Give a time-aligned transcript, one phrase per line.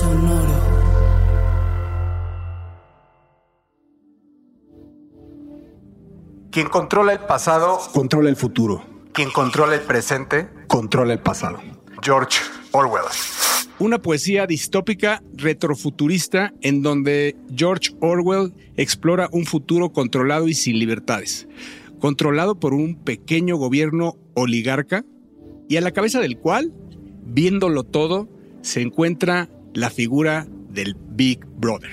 [0.00, 0.76] Sonoro.
[6.50, 8.82] Quien controla el pasado, Controla el futuro.
[9.12, 11.58] quien controla el presente, Controla el pasado.
[12.02, 12.38] George
[12.72, 13.04] Orwell.
[13.78, 21.46] Una poesía distópica retrofuturista en donde George Orwell explora un futuro controlado y sin libertades,
[22.00, 25.04] controlado por un pequeño gobierno oligarca
[25.68, 26.72] y a la cabeza del cual,
[27.26, 28.28] viéndolo todo,
[28.62, 31.90] se encuentra la figura del Big Brother.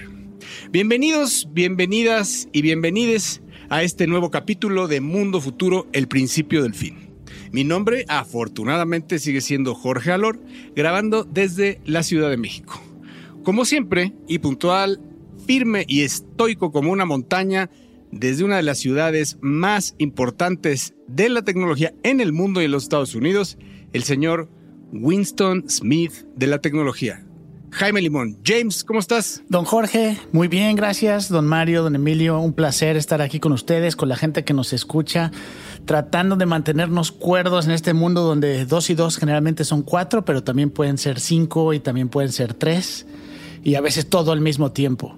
[0.72, 7.10] Bienvenidos, bienvenidas y bienvenides a este nuevo capítulo de Mundo Futuro, el principio del fin.
[7.52, 10.40] Mi nombre, afortunadamente, sigue siendo Jorge Alor,
[10.74, 12.82] grabando desde la Ciudad de México.
[13.44, 15.02] Como siempre, y puntual,
[15.46, 17.70] firme y estoico como una montaña,
[18.12, 22.72] desde una de las ciudades más importantes de la tecnología en el mundo y en
[22.72, 23.58] los Estados Unidos,
[23.92, 24.50] el señor
[24.94, 27.26] Winston Smith de la tecnología.
[27.74, 28.38] Jaime Limón.
[28.46, 29.42] James, ¿cómo estás?
[29.50, 31.28] Don Jorge, muy bien, gracias.
[31.28, 34.74] Don Mario, don Emilio, un placer estar aquí con ustedes, con la gente que nos
[34.74, 35.32] escucha,
[35.86, 40.44] tratando de mantenernos cuerdos en este mundo donde dos y dos generalmente son cuatro, pero
[40.44, 43.08] también pueden ser cinco y también pueden ser tres,
[43.64, 45.18] y a veces todo al mismo tiempo.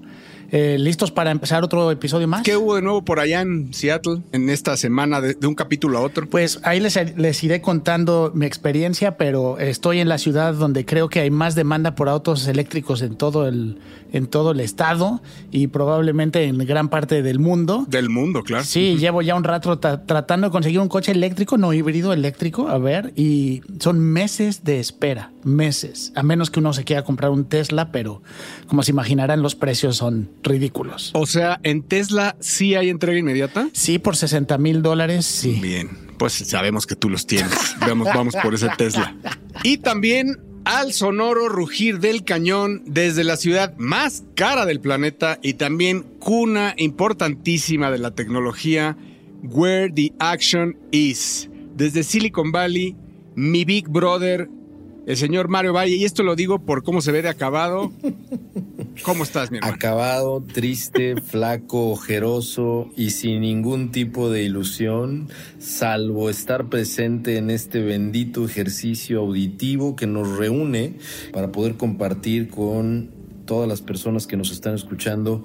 [0.52, 2.44] Eh, ¿Listos para empezar otro episodio más?
[2.44, 5.98] ¿Qué hubo de nuevo por allá en Seattle en esta semana de, de un capítulo
[5.98, 6.30] a otro?
[6.30, 11.10] Pues ahí les, les, iré contando mi experiencia, pero estoy en la ciudad donde creo
[11.10, 13.80] que hay más demanda por autos eléctricos en todo el,
[14.12, 17.86] en todo el estado y probablemente en gran parte del mundo.
[17.88, 18.64] Del mundo, claro.
[18.64, 19.00] Sí, uh -huh.
[19.00, 23.14] llevo ya un rato tratando de conseguir un coche eléctrico, no híbrido eléctrico, a ver,
[23.16, 27.92] y son meses de espera, meses, a menos que uno se quiera comprar un Tesla,
[27.92, 28.22] pero
[28.68, 31.12] como se imaginarán los precios son ridículos.
[31.14, 33.70] O sea, en Tesla sí hay entrega inmediata.
[33.74, 35.60] Sí, por 60 mil dólares, sí.
[35.62, 37.76] Bien, pues sabemos que tú los tienes.
[37.80, 39.16] vamos, vamos por ese Tesla.
[39.64, 45.54] Y también al sonoro rugir del cañón desde la ciudad más cara del planeta y
[45.54, 48.98] también cuna importantísima de la tecnología,
[49.44, 51.50] Where the Action Is.
[51.76, 52.96] Desde Silicon Valley,
[53.36, 54.50] mi Big Brother,
[55.06, 57.92] el señor Mario Valle, y esto lo digo por cómo se ve de acabado.
[59.04, 59.76] ¿Cómo estás, mi hermano?
[59.76, 65.30] Acabado, triste, flaco, ojeroso y sin ningún tipo de ilusión,
[65.60, 70.98] salvo estar presente en este bendito ejercicio auditivo que nos reúne
[71.32, 73.12] para poder compartir con
[73.46, 75.44] todas las personas que nos están escuchando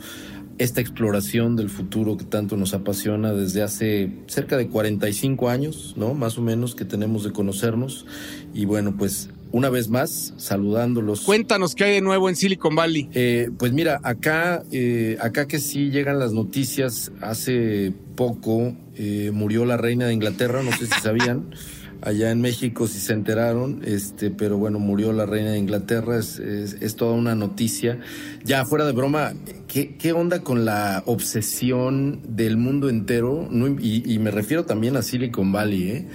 [0.58, 6.12] esta exploración del futuro que tanto nos apasiona desde hace cerca de 45 años, ¿no?
[6.12, 8.04] Más o menos que tenemos de conocernos.
[8.52, 11.22] Y bueno, pues una vez más, saludándolos.
[11.22, 13.08] Cuéntanos qué hay de nuevo en Silicon Valley.
[13.14, 19.64] Eh, pues mira, acá, eh, acá que sí llegan las noticias, hace poco eh, murió
[19.64, 21.50] la reina de Inglaterra, no sé si sabían.
[22.02, 26.38] Allá en México si se enteraron, este, pero bueno, murió la reina de Inglaterra, es,
[26.38, 27.98] es, es toda una noticia.
[28.42, 29.34] Ya fuera de broma,
[29.68, 33.46] ¿qué, qué onda con la obsesión del mundo entero?
[33.50, 36.06] No, y, y me refiero también a Silicon Valley, ¿eh?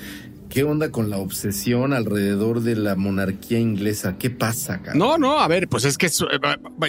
[0.55, 4.17] ¿Qué onda con la obsesión alrededor de la monarquía inglesa?
[4.17, 4.95] ¿Qué pasa, cara?
[4.97, 6.07] No, no, a ver, pues es que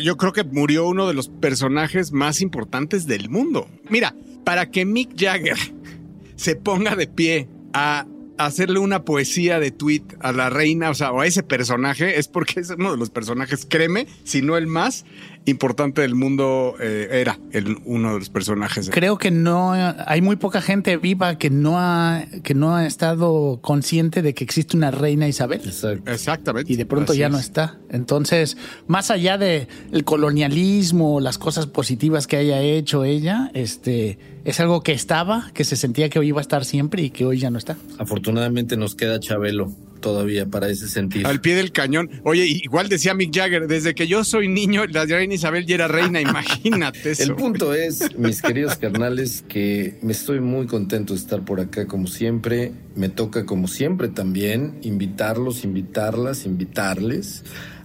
[0.05, 3.69] yo creo que murió uno de los personajes más importantes del mundo.
[3.91, 5.59] Mira, para que Mick Jagger
[6.37, 8.07] se ponga de pie a
[8.39, 12.29] hacerle una poesía de tweet a la reina, o sea, o a ese personaje, es
[12.29, 15.05] porque es uno de los personajes, créeme, si no el más
[15.47, 18.91] importante del mundo, eh, era el, uno de los personajes.
[18.91, 23.61] Creo que no, hay muy poca gente viva que no ha, que no ha estado
[23.63, 25.61] consciente de que existe una reina Isabel.
[25.65, 26.11] Exacto.
[26.11, 26.73] Exactamente.
[26.73, 27.33] Y de pronto Así ya es.
[27.33, 27.79] no está.
[27.91, 34.61] Entonces, más allá de el colonialismo, las cosas positivas que haya hecho ella, este, es
[34.61, 37.51] algo que estaba, que se sentía que iba a estar siempre y que hoy ya
[37.51, 37.77] no está.
[37.99, 41.29] Afortunadamente nos queda Chabelo todavía para ese sentido.
[41.29, 42.11] Al pie del cañón.
[42.25, 45.89] Oye, igual decía Mick Jagger, desde que yo soy niño, la reina Isabel ya era
[45.89, 47.23] reina, imagínate eso.
[47.23, 51.87] El punto es, mis queridos carnales, que me estoy muy contento de estar por acá
[51.87, 52.73] como siempre.
[52.95, 57.45] Me toca como siempre también invitarlos, invitarlas, invitarles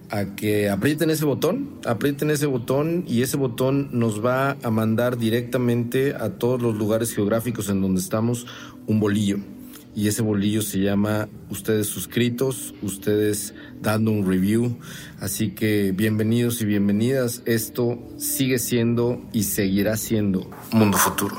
[0.10, 5.18] a que aprieten ese botón, aprieten ese botón y ese botón nos va a mandar
[5.18, 8.46] directamente a todos los lugares geográficos en donde estamos
[8.88, 9.40] un bolillo
[9.96, 14.78] y ese bolillo se llama ustedes suscritos, ustedes dando un review.
[15.20, 17.42] Así que bienvenidos y bienvenidas.
[17.46, 21.36] Esto sigue siendo y seguirá siendo Mundo Futuro.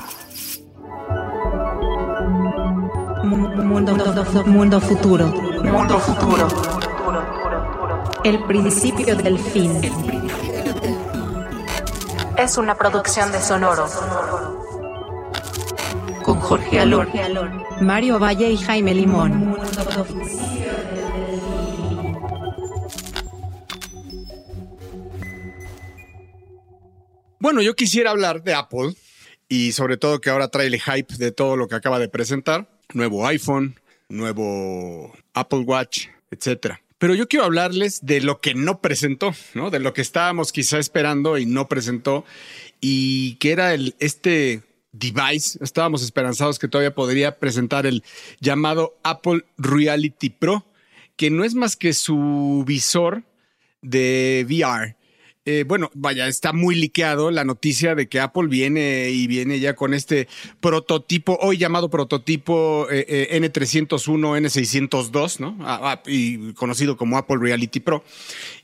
[3.23, 5.27] Mundo, futuro.
[5.63, 6.47] Mundo futuro.
[8.23, 9.71] El principio del fin.
[12.37, 14.62] Es una producción de Sonoro
[16.53, 17.09] Jorge Alor,
[17.81, 19.57] Mario Valle y Jaime Limón.
[27.39, 28.93] Bueno, yo quisiera hablar de Apple
[29.49, 32.69] y sobre todo que ahora trae el hype de todo lo que acaba de presentar.
[32.93, 36.83] Nuevo iPhone, nuevo Apple Watch, etcétera.
[36.99, 39.71] Pero yo quiero hablarles de lo que no presentó, ¿no?
[39.71, 42.25] De lo que estábamos quizá esperando y no presentó
[42.79, 44.61] y que era el, este
[44.93, 45.59] device.
[45.61, 48.03] Estábamos esperanzados que todavía podría presentar el
[48.39, 50.65] llamado Apple Reality Pro,
[51.17, 53.23] que no es más que su visor
[53.81, 54.95] de VR.
[55.45, 59.75] Eh, bueno, vaya, está muy liqueado la noticia de que Apple viene y viene ya
[59.75, 60.29] con este
[60.61, 65.57] prototipo, hoy llamado prototipo eh, eh, N301, N602, ¿no?
[65.59, 68.05] Ah, ah, y conocido como Apple Reality Pro.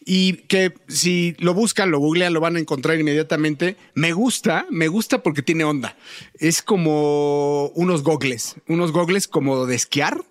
[0.06, 3.76] Y que si lo buscan, lo googlean, lo van a encontrar inmediatamente.
[3.94, 5.98] Me gusta, me gusta porque tiene onda.
[6.36, 10.24] Es como unos gogles, unos gogles como de esquiar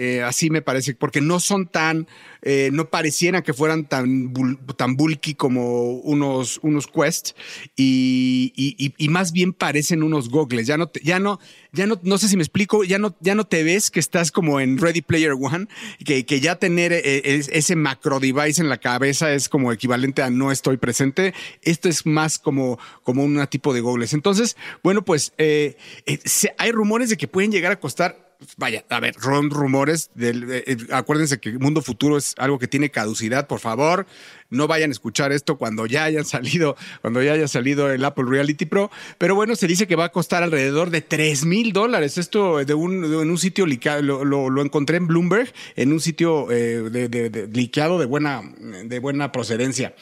[0.00, 2.06] eh, así me parece, porque no son tan,
[2.42, 4.32] eh, no parecieran que fueran tan,
[4.76, 7.30] tan bulky como unos, unos Quest
[7.74, 8.52] y,
[8.96, 10.68] y, más bien parecen unos gogles.
[10.68, 11.40] Ya no, ya no,
[11.72, 14.30] ya no, no sé si me explico, ya no, ya no te ves que estás
[14.30, 15.66] como en Ready Player One,
[16.04, 17.02] que, que ya tener eh,
[17.50, 21.34] ese macro device en la cabeza es como equivalente a no estoy presente.
[21.62, 24.12] Esto es más como, como un tipo de gogles.
[24.12, 29.50] Entonces, bueno, pues hay rumores de que pueden llegar a costar vaya, a ver, son
[29.50, 30.10] rumores.
[30.18, 33.46] Eh, eh, acuérdense que mundo futuro es algo que tiene caducidad.
[33.46, 34.06] Por favor,
[34.50, 38.24] no vayan a escuchar esto cuando ya hayan salido, cuando ya haya salido el Apple
[38.28, 38.90] Reality Pro.
[39.18, 42.18] Pero bueno, se dice que va a costar alrededor de 3 mil dólares.
[42.18, 46.90] Esto de un, en un sitio lo, lo, encontré en Bloomberg, en un sitio eh,
[46.90, 48.42] de, de, liqueado de buena,
[48.84, 49.94] de buena procedencia.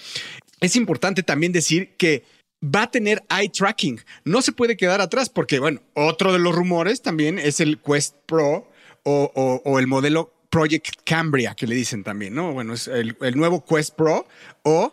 [0.60, 2.24] Es importante también decir que
[2.66, 4.00] va a tener eye tracking.
[4.24, 8.16] No se puede quedar atrás porque, bueno, otro de los rumores también es el Quest
[8.26, 8.70] Pro
[9.04, 12.52] o, el modelo Project Cambria, que le dicen también, ¿no?
[12.52, 14.26] Bueno, es el, nuevo Quest Pro
[14.62, 14.92] o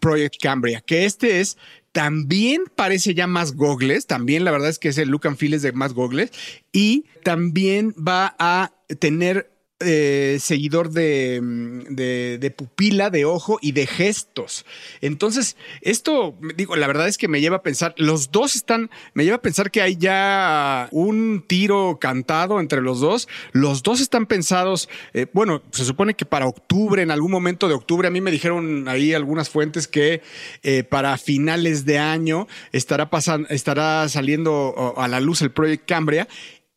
[0.00, 1.56] Project Cambria, que este es
[1.92, 5.54] también parece ya más gogles, también la verdad es que es el look and feel
[5.54, 6.30] es de más gogles
[6.72, 9.50] y también va a tener
[9.80, 14.64] eh, seguidor mm, de, de, pupila, de ojo y de gestos.
[15.02, 19.24] Entonces, esto, digo, la verdad es que me lleva a pensar, los dos están, me
[19.24, 23.28] lleva a pensar que hay ya un tiro cantado entre los dos.
[23.52, 27.74] Los dos están pensados, eh, bueno, se supone que para octubre, en algún momento de
[27.74, 30.22] octubre, a mí me dijeron ahí algunas fuentes que
[30.62, 36.28] eh, para finales de año estará pasando, estará saliendo a la luz el Project Cambria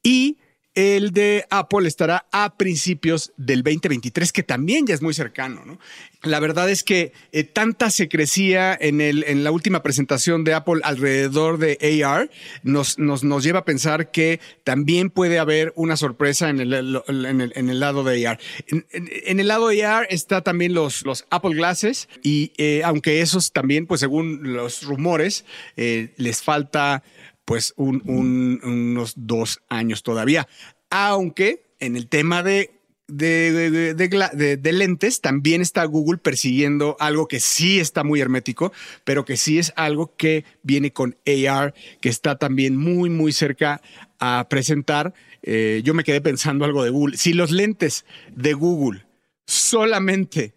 [0.03, 0.37] y
[0.79, 5.65] el de Apple estará a principios del 2023, que también ya es muy cercano.
[5.65, 5.77] ¿no?
[6.23, 11.57] La verdad es que eh, tanta se crecía en, la última presentación de Apple alrededor
[11.57, 12.29] de AR,
[12.63, 12.97] nos,
[13.43, 18.39] lleva a pensar que también puede haber una sorpresa en el, lado de AR.
[18.67, 23.51] En, el lado de AR está también los, los Apple Glasses y eh, aunque esos
[23.51, 25.43] también, pues según los rumores,
[25.75, 27.03] eh, les falta
[27.49, 30.47] pues unos dos años todavía.
[30.91, 32.75] Aunque en el tema de
[33.07, 38.71] de, lentes, también está Google persiguiendo algo que sí está muy hermético,
[39.03, 43.81] pero que sí es algo que viene con AR, que está también muy, muy cerca
[44.19, 45.15] a presentar.
[45.41, 47.17] Eh, yo me quedé pensando algo de Google.
[47.17, 48.05] Si los lentes
[48.35, 49.07] de Google
[49.47, 50.53] solamente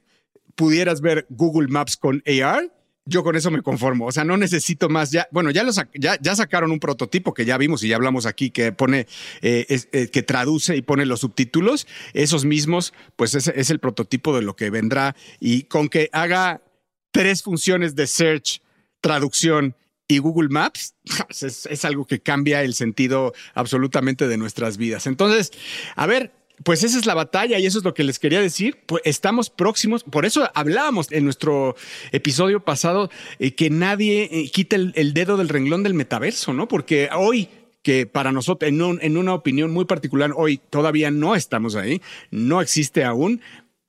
[0.57, 2.71] pudieras ver Google Maps con AR,
[3.05, 4.07] yo con eso me conformo.
[4.07, 5.11] O sea, no necesito más.
[5.11, 8.73] Ya, bueno, ya, ya sacaron un prototipo que ya vimos y ya hablamos aquí que
[8.73, 9.07] pone,
[9.41, 11.87] eh, eh, que traduce y pone los subtítulos.
[12.13, 15.17] Esos mismos, pues es, es el prototipo de lo que vendrá.
[15.41, 16.63] Y con que haga
[17.11, 18.63] tres funciones de search,
[19.01, 19.75] traducción
[20.07, 20.95] y Google Maps,
[21.31, 25.07] es, es algo que cambia el sentido absolutamente de nuestras vidas.
[25.07, 25.53] Entonces,
[25.97, 26.33] a ver,
[26.65, 28.79] pues esa es la batalla y eso es lo que les quería decir.
[28.87, 31.77] Pues estamos próximos, por eso hablábamos en nuestro
[32.13, 36.69] episodio pasado eh, que nadie eh, quite el, dedo del renglón del metaverso, ¿no?
[36.69, 37.49] Porque hoy
[37.83, 42.01] que para nosotros, en, en, una opinión muy particular, hoy todavía no estamos ahí,
[42.31, 43.41] no existe aún.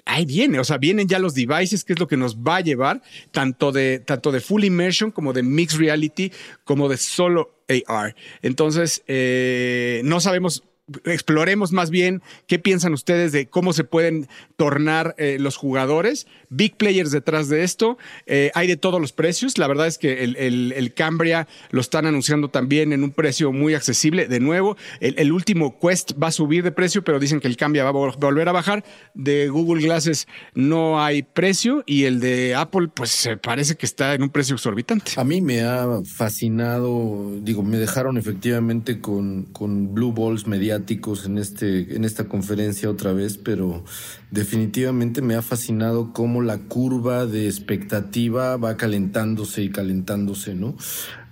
[0.06, 2.62] Ahí viene, o sea, vienen ya los devices, que es lo que nos va a
[2.62, 6.32] llevar, tanto de, tanto de full immersion como de mixed reality,
[6.64, 8.16] como de solo AR.
[8.42, 10.64] Entonces, eh, no sabemos
[11.06, 16.28] exploremos más bien qué piensan ustedes de cómo se pueden tornar eh, los jugadores.
[16.50, 17.98] Big players detrás de esto.
[18.26, 19.58] Eh, hay de todos los precios.
[19.58, 24.28] La verdad es que el, Cambria lo están anunciando también en un precio muy accesible.
[24.28, 27.84] De nuevo, el, último Quest va a subir de precio, pero dicen que el Cambria
[27.84, 28.84] va a volver a bajar.
[29.14, 34.24] De Google Glasses no hay precio y el de Apple, pues parece que está en
[34.24, 35.14] un precio exorbitante.
[35.16, 41.38] A mí me ha fascinado, digo, me dejaron efectivamente con, con Blue Balls mediante en,
[41.38, 43.84] este, en esta conferencia otra vez, pero
[44.32, 50.76] definitivamente me ha fascinado cómo la curva de expectativa va calentándose y calentándose, ¿no?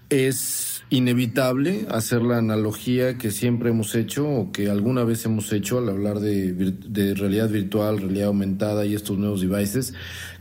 [0.10, 5.78] Es inevitable hacer la analogía que siempre hemos hecho o que alguna vez hemos hecho
[5.78, 9.94] al hablar de, de realidad virtual, realidad aumentada y estos nuevos devices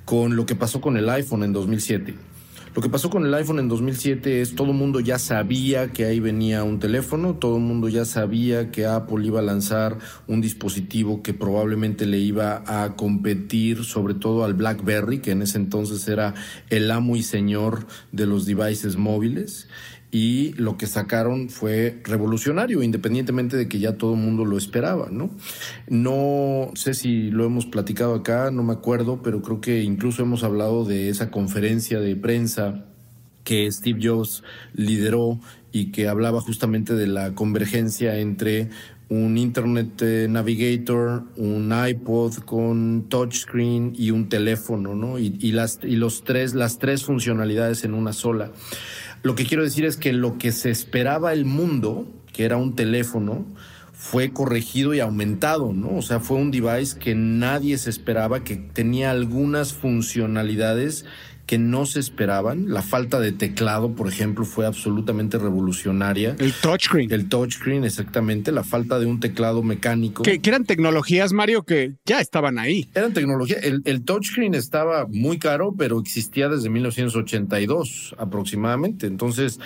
[0.05, 2.30] con lo que pasó con el iPhone en 2007.
[2.73, 6.05] Lo que pasó con el iPhone en 2007 es todo el mundo ya sabía que
[6.05, 9.99] ahí venía un teléfono, todo el mundo ya sabía que Apple iba a lanzar
[10.29, 15.59] un dispositivo que probablemente le iba a competir sobre todo al BlackBerry, que en ese
[15.59, 16.35] entonces era
[16.69, 19.67] el amo y señor de los devices móviles
[20.13, 25.09] y lo que sacaron fue revolucionario, independientemente de que ya todo el mundo lo esperaba,
[25.11, 25.31] ¿no?
[25.89, 30.43] No sé si lo hemos platicado acá, no me acuerdo, pero creo que incluso hemos
[30.43, 32.87] hablado de esa conferencia de prensa
[33.45, 34.43] que Steve Jobs
[34.75, 35.41] lideró
[35.73, 38.71] y que hablaba justamente de la convergencia entre
[39.09, 45.19] un Internet eh, Navigator, un iPod con touchscreen y un teléfono, ¿no?
[45.19, 48.53] Y, y, las, y los tres, las tres funcionalidades en una sola.
[49.23, 52.75] Lo que quiero decir es que lo que se esperaba el mundo, que era un
[52.75, 53.45] teléfono,
[53.93, 55.99] fue corregido y aumentado, ¿no?
[55.99, 61.05] O sea, fue un device que nadie se esperaba, que tenía algunas funcionalidades
[61.51, 62.73] que no se esperaban.
[62.73, 66.37] La falta de teclado, por ejemplo, fue absolutamente revolucionaria.
[66.39, 67.11] El touchscreen.
[67.11, 68.53] El touchscreen, exactamente.
[68.53, 70.23] La falta de un teclado mecánico.
[70.23, 72.89] Que, que eran tecnologías, Mario, que ya estaban ahí.
[72.95, 73.57] Eran tecnología.
[73.57, 79.09] El, el, touchscreen estaba muy caro, pero existía desde 1982 aproximadamente.
[79.09, 79.59] Entonces,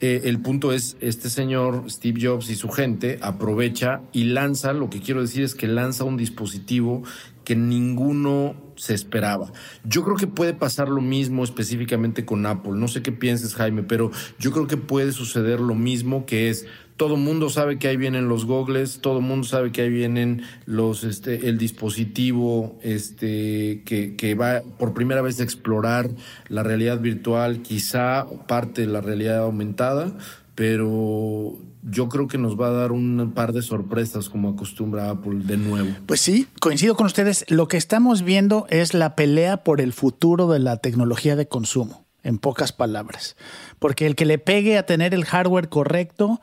[0.00, 4.90] eh, el punto es, este señor Steve Jobs y su gente aprovecha y lanza, lo
[4.90, 7.02] que quiero decir es que lanza un dispositivo
[7.44, 9.52] que ninguno se esperaba.
[9.84, 12.72] Yo creo que puede pasar lo mismo específicamente con Apple.
[12.74, 16.66] No sé qué pienses, Jaime, pero yo creo que puede suceder lo mismo que es
[16.96, 21.04] todo mundo sabe que ahí vienen los gogles, todo mundo sabe que ahí vienen los
[21.04, 26.10] este el dispositivo este que, que va por primera vez a explorar
[26.48, 30.16] la realidad virtual, quizá parte de la realidad aumentada,
[30.54, 35.40] pero yo creo que nos va a dar un par de sorpresas como acostumbra Apple
[35.44, 35.90] de nuevo.
[36.06, 37.44] Pues sí, coincido con ustedes.
[37.48, 42.06] Lo que estamos viendo es la pelea por el futuro de la tecnología de consumo,
[42.22, 43.36] en pocas palabras.
[43.78, 46.40] Porque el que le pegue a tener el hardware correcto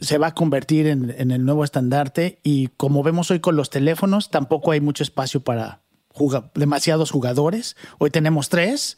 [0.00, 4.30] se va a convertir en, el nuevo estandarte y como vemos hoy con los teléfonos,
[4.30, 5.82] tampoco hay mucho espacio para
[6.54, 7.76] demasiados jugadores.
[7.98, 8.96] Hoy tenemos tres.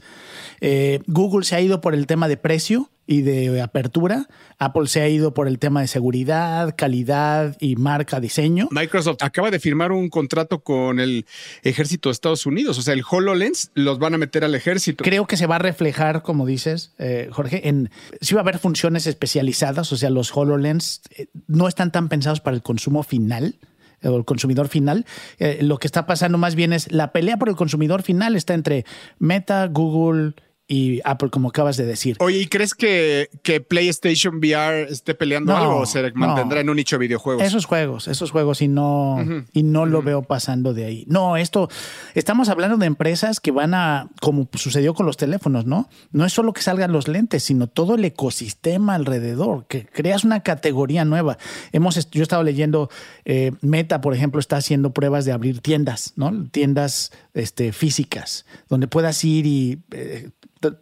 [0.60, 4.28] Eh, Google se ha ido por el tema de precio y de apertura.
[4.60, 8.68] Apple se ha ido por el tema de seguridad, calidad y marca, diseño.
[8.70, 11.26] Microsoft acaba de firmar un contrato con el
[11.64, 12.78] ejército de Estados Unidos.
[12.78, 15.02] O sea, el HoloLens los van a meter al ejército.
[15.02, 17.90] Creo que se va a reflejar, como dices, eh, Jorge, en
[18.20, 19.92] si va a haber funciones especializadas.
[19.92, 23.58] O sea, los HoloLens eh, no están tan pensados para el consumo final
[24.04, 25.04] o el consumidor final.
[25.40, 28.54] Eh, lo que está pasando más bien es la pelea por el consumidor final está
[28.54, 28.84] entre
[29.18, 30.34] Meta, Google
[30.70, 32.16] y Apple, como acabas de decir.
[32.20, 36.60] Oye, ¿y crees que, que PlayStation VR esté peleando No, algo o se mantendrá no.
[36.60, 37.42] en un nicho de videojuegos?
[37.42, 39.18] Esos juegos, esos juegos, y no,
[39.52, 41.04] y no lo veo pasando de ahí.
[41.08, 41.68] No, esto,
[42.14, 45.88] estamos hablando de empresas que van a, como sucedió con los teléfonos, ¿no?
[46.12, 50.44] No es solo que salgan los lentes, sino todo el ecosistema alrededor, que creas una
[50.44, 51.36] categoría nueva.
[51.72, 52.90] Hemos, yo he estado leyendo,
[53.24, 56.48] eh, Meta, por ejemplo, está haciendo pruebas de abrir tiendas, ¿no?
[56.48, 60.30] Tiendas este, físicas, donde puedas ir y eh,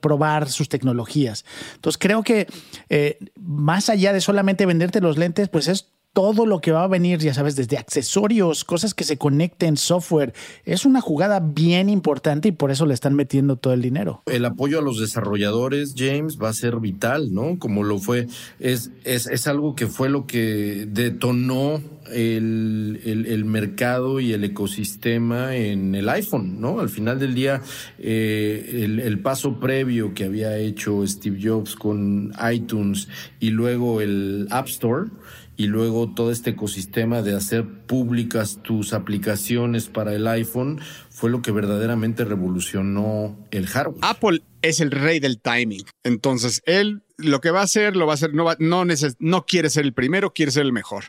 [0.00, 1.44] probar sus tecnologías.
[1.76, 2.46] Entonces creo que
[2.88, 6.88] eh, más allá de solamente venderte los lentes, pues es todo lo que va a
[6.88, 10.34] venir, ya sabes, desde accesorios, cosas que se conecten, software.
[10.64, 14.22] Es una jugada bien importante y por eso le están metiendo todo el dinero.
[14.26, 17.58] El apoyo a los desarrolladores, James, va a ser vital, ¿no?
[17.60, 18.26] Como lo fue,
[18.58, 21.80] es, es, es algo que fue lo que detonó
[22.12, 26.80] el, el, mercado y el ecosistema en el iPhone, ¿no?
[26.80, 27.62] Al final del día,
[27.98, 33.08] eh, el paso previo que había hecho Steve Jobs con iTunes
[33.40, 35.10] y luego el App Store,
[35.58, 41.42] y luego todo este ecosistema de hacer públicas tus aplicaciones para el iPhone fue lo
[41.42, 43.98] que verdaderamente revolucionó el hardware.
[44.02, 45.82] Apple es el rey del timing.
[46.04, 49.16] Entonces, él lo que va a hacer, lo va a hacer, no, va, no, neces
[49.18, 51.04] no quiere ser el primero, quiere ser el mejor.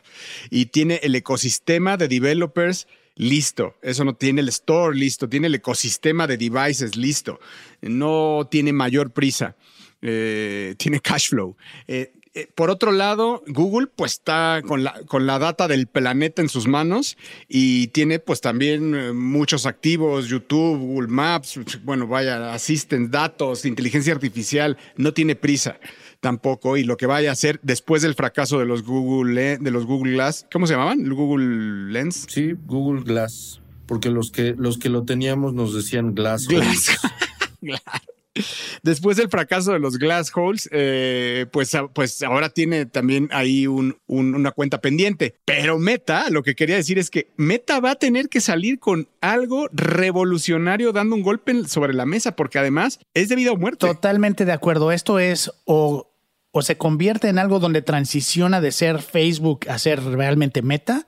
[0.50, 2.86] Y tiene el ecosistema de developers
[3.16, 3.76] listo.
[3.82, 7.40] Eso no tiene el store listo, tiene el ecosistema de devices listo.
[7.80, 9.56] No tiene mayor prisa.
[10.02, 11.56] Eh, tiene cash flow.
[11.86, 16.40] Eh, eh, por otro lado, Google pues está con la, con la data del planeta
[16.40, 23.10] en sus manos y tiene pues también muchos activos, YouTube, Google Maps, bueno, vaya, Assistant,
[23.10, 25.78] datos, inteligencia artificial, no tiene prisa.
[26.20, 29.86] Tampoco, y lo que vaya a hacer después del fracaso de los Google, de los
[29.86, 31.00] Google Glass, ¿cómo se llamaban?
[31.00, 32.26] ¿El Google Lens?
[32.28, 33.60] Sí, Google Glass.
[33.86, 36.46] Porque los que, los que lo teníamos nos decían Glass.
[36.46, 37.00] Glass.
[38.82, 43.98] Después del fracaso de los Glass Holes, eh, pues, pues ahora tiene también ahí un,
[44.06, 45.34] una cuenta pendiente.
[45.44, 49.08] Pero Meta, lo que quería decir es que Meta va a tener que salir con
[49.20, 53.86] algo revolucionario dando un golpe sobre la mesa, porque además es de vida o muerte.
[53.86, 54.92] Totalmente de acuerdo.
[54.92, 56.09] Esto es o,
[56.52, 61.06] o se convierte en algo donde transiciona de ser Facebook a ser realmente Meta,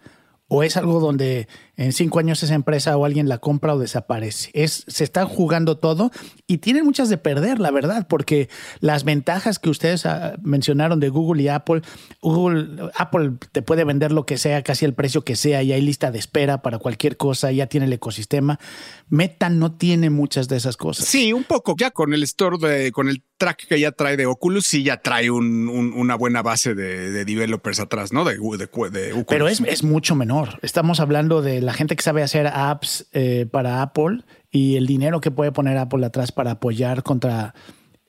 [0.54, 4.50] o es algo donde en cinco años esa empresa o alguien la compra o desaparece.
[4.52, 6.10] Es, se está jugando todo
[6.46, 11.08] y tienen muchas de perder, la verdad, porque las ventajas que ustedes ah, mencionaron de
[11.08, 11.80] Google y Apple,
[12.20, 15.80] Google, Apple te puede vender lo que sea, casi el precio que sea, y hay
[15.80, 18.60] lista de espera para cualquier cosa, ya tiene el ecosistema.
[19.08, 21.06] Meta no tiene muchas de esas cosas.
[21.06, 21.74] Sí, un poco.
[21.78, 24.98] Ya con el store, de, con el track que ya trae de Oculus, sí ya
[24.98, 28.24] trae una buena base de, developers atrás, ¿no?
[28.24, 29.24] De, Oculus.
[29.26, 30.60] Pero es, es mucho menor.
[30.62, 34.22] Estamos hablando de la gente que sabe hacer apps eh, para Apple
[34.52, 37.52] y el dinero que puede poner Apple atrás para apoyar contra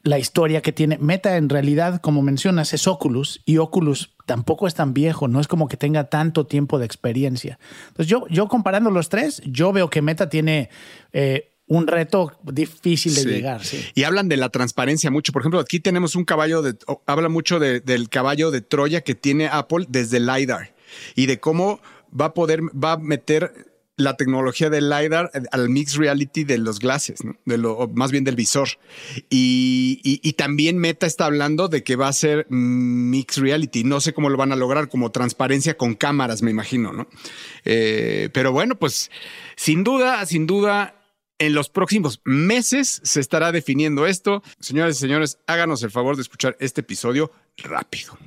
[0.04, 1.00] la historia que tiene.
[1.00, 5.48] Meta en realidad, como mencionas, es Oculus y Oculus tampoco es tan viejo, no es
[5.48, 7.58] como que tenga tanto tiempo de experiencia.
[7.88, 10.70] Entonces yo, yo comparando los tres, yo veo que Meta tiene...
[11.12, 13.62] Eh, un reto difícil de llegar.
[13.96, 15.32] Y hablan de la transparencia mucho.
[15.32, 19.48] Por ejemplo, aquí tenemos un caballo de, habla mucho del caballo de Troya que tiene
[19.48, 20.74] Apple desde LiDAR
[21.16, 21.80] y de cómo
[22.20, 26.80] va a poder, va a meter la tecnología del LiDAR al mixed reality de los
[26.80, 28.70] glasses, de lo, más bien del visor.
[29.30, 33.84] Y, también Meta está hablando de que va a ser mixed reality.
[33.84, 37.08] No sé cómo lo van a lograr, como transparencia con cámaras, me imagino, ¿no?
[37.66, 39.12] Eh, pero bueno, pues
[39.56, 41.03] sin duda, sin duda,
[41.40, 44.44] en los próximos meses se estará definiendo esto.
[44.60, 48.18] Señoras y señores, háganos el favor de escuchar este episodio rápido.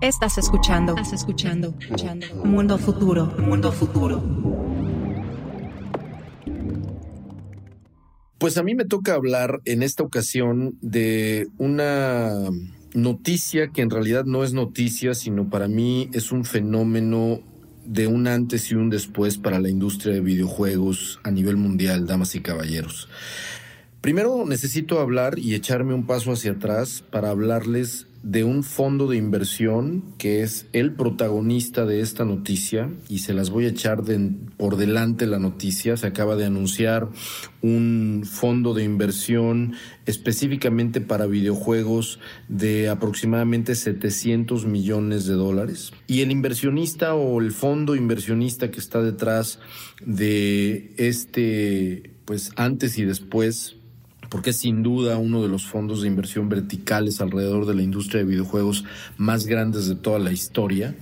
[0.00, 0.96] Estás escuchando.
[0.96, 1.74] Estás escuchando.
[1.78, 2.26] escuchando.
[2.44, 3.26] Mundo futuro.
[3.38, 4.22] Mundo futuro.
[8.38, 12.50] Pues a mí me toca hablar en esta ocasión de una
[12.92, 17.40] noticia que en realidad no es noticia, sino para mí es un fenómeno
[17.84, 22.34] de un antes y un después para la industria de videojuegos a nivel mundial, damas
[22.34, 23.08] y caballeros.
[24.00, 29.16] Primero necesito hablar y echarme un paso hacia atrás para hablarles de un fondo de
[29.16, 34.02] inversión que es el protagonista de esta noticia y se las voy a echar
[34.56, 35.96] por delante la noticia.
[35.96, 37.08] Se acaba de anunciar
[37.62, 39.74] un fondo de inversión
[40.06, 45.92] específicamente para videojuegos de aproximadamente 700 millones de dólares.
[46.06, 49.58] Y el inversionista o el fondo inversionista que está detrás
[50.04, 53.76] de este, pues antes y después
[54.32, 58.20] porque es sin duda uno de los fondos de inversión verticales alrededor de la industria
[58.22, 58.86] de videojuegos
[59.18, 60.94] más grandes de toda la historia,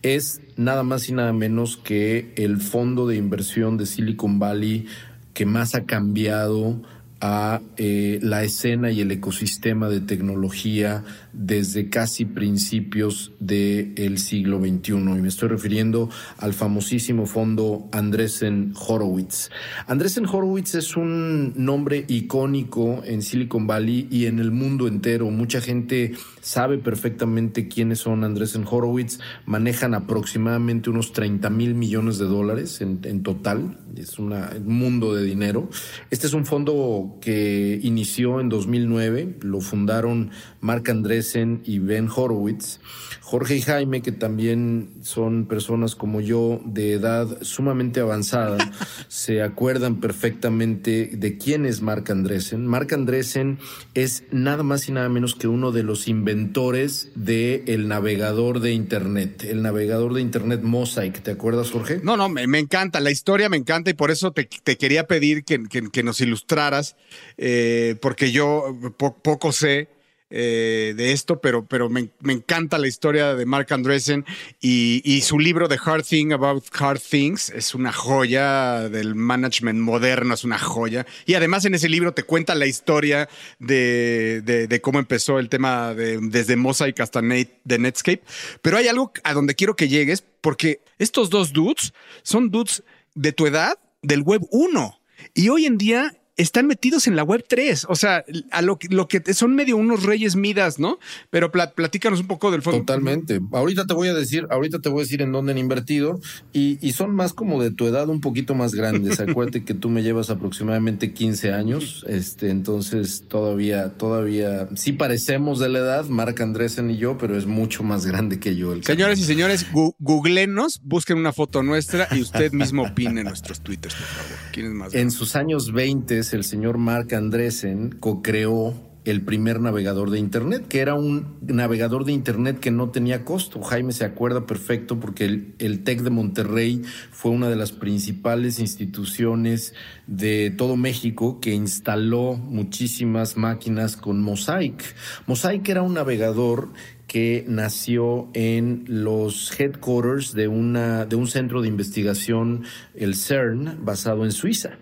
[0.00, 4.86] es nada más y nada menos que el fondo de inversión de Silicon Valley
[5.34, 6.80] que más ha cambiado
[7.20, 14.92] a eh, la escena y el ecosistema de tecnología desde casi principios del siglo XXI.
[14.92, 19.50] Y me estoy refiriendo al famosísimo fondo Andresen Horowitz.
[19.86, 25.30] Andresen Horowitz es un nombre icónico en Silicon Valley y en el mundo entero.
[25.30, 29.20] Mucha gente sabe perfectamente quiénes son Andresen Horowitz.
[29.46, 33.78] Manejan aproximadamente unos 30 mil millones de dólares en, total.
[33.96, 35.68] Es un mundo de dinero.
[36.10, 40.88] Este es un fondo que inició en 2009, lo fundaron Mark
[41.36, 42.80] Y Ben Horowitz.
[43.20, 48.58] Jorge y Jaime, que también son personas como yo de edad sumamente avanzada,
[49.08, 52.66] se acuerdan perfectamente de quién es Mark Andresen.
[52.66, 53.60] Mark Andresen
[53.94, 59.44] es nada más y nada menos que uno de los inventores del navegador de Internet,
[59.44, 61.22] el navegador de Internet Mosaic.
[61.22, 62.00] ¿Te acuerdas, Jorge?
[62.02, 65.62] No, no, me, encanta, la historia me encanta y por eso te, quería pedir que,
[65.68, 66.96] que nos ilustraras
[67.38, 69.88] eh, porque yo poco sé
[70.32, 74.24] eh, de esto, pero, pero me, encanta la historia de Mark Andresen
[74.60, 80.34] y, su libro The Hard Thing About Hard Things es una joya del management moderno,
[80.34, 81.04] es una joya.
[81.26, 86.18] Y además en ese libro te cuenta la historia de, cómo empezó el tema de,
[86.22, 88.22] desde Mosaic hasta de Netscape.
[88.62, 92.82] Pero hay algo a donde quiero que llegues, porque estos dos dudes son dudes
[93.14, 95.00] de tu edad del Web 1.
[95.34, 97.86] Y hoy en día están metidos en la web 3.
[97.88, 100.98] O sea, a lo, que- lo que son medio unos reyes midas, ¿no?
[101.30, 102.80] Pero pla- platícanos un poco del fondo.
[102.80, 103.40] Totalmente.
[103.52, 106.20] Ahorita te voy a decir, ahorita te voy a decir en dónde han invertido
[106.52, 109.20] y, y son más como de tu edad, un poquito más grandes.
[109.20, 115.68] Acuérdate que tú me llevas aproximadamente 15 años, este, entonces todavía, todavía, sí parecemos de
[115.68, 118.72] la edad, Marc Andresen y yo, pero es mucho más grande que yo.
[118.72, 123.26] El Señoras y señores, gu- googlenos, busquen una foto nuestra y usted mismo opine en
[123.28, 124.38] nuestros twitters, por favor.
[124.52, 124.94] ¿Quién es más?
[124.94, 130.80] En sus años 20, el señor Mark Andresen co-creó el primer navegador de Internet, que
[130.80, 133.62] era un navegador de Internet que no tenía costo.
[133.62, 138.58] Jaime se acuerda perfecto porque el, el TEC de Monterrey fue una de las principales
[138.58, 139.74] instituciones
[140.06, 144.94] de todo México que instaló muchísimas máquinas con Mosaic.
[145.26, 146.68] Mosaic era un navegador
[147.06, 152.62] que nació en los headquarters de, una, de un centro de investigación,
[152.94, 154.78] el CERN, basado en Suiza.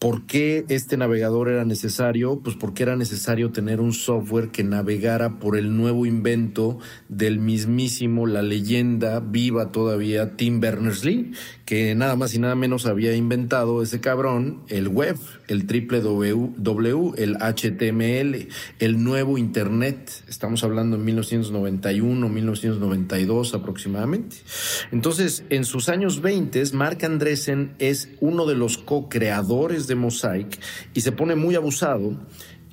[0.00, 2.40] ¿Por qué este navegador era necesario?
[2.40, 6.78] Pues porque era necesario tener un software que navegara por el nuevo invento
[7.10, 11.32] del mismísimo, la leyenda viva todavía, Tim Berners-Lee,
[11.70, 17.36] que nada más y nada menos había inventado ese cabrón, el web, el www, el
[17.36, 18.48] HTML,
[18.80, 20.10] el nuevo Internet.
[20.26, 24.38] Estamos hablando en 1991, 1992 aproximadamente.
[24.90, 30.58] Entonces, en sus años 20, Mark Andresen es uno de los co-creadores de Mosaic
[30.92, 32.16] y se pone muy abusado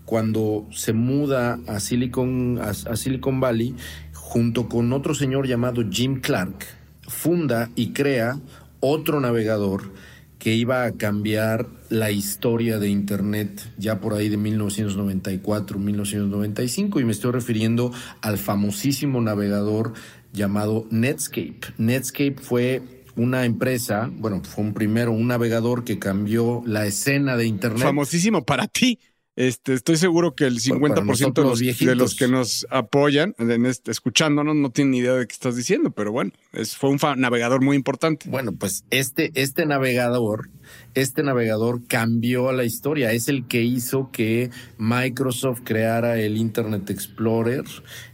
[0.06, 3.76] cuando se muda a Silicon, a, a Silicon Valley
[4.14, 6.66] junto con otro señor llamado Jim Clark,
[7.08, 8.40] funda y crea
[8.80, 9.92] otro navegador
[10.40, 17.06] que iba a cambiar la historia de Internet ya por ahí de 1994, 1995, y
[17.06, 19.94] me estoy refiriendo al famosísimo navegador
[20.34, 21.60] llamado Netscape.
[21.78, 22.82] Netscape fue
[23.16, 27.82] una empresa, bueno, fue un primero un navegador que cambió la escena de Internet.
[27.82, 29.00] Famosísimo para ti.
[29.38, 33.92] Este, estoy seguro que el 50% de los, de los que nos apoyan, en este-
[33.92, 37.62] escuchándonos, no tienen ni idea de qué estás diciendo, pero bueno, es, fue un navegador
[37.62, 38.28] muy importante.
[38.28, 40.50] Bueno, pues este, este navegador,
[40.96, 43.12] este navegador cambió la historia.
[43.12, 47.64] Es el que hizo que Microsoft creara el Internet Explorer.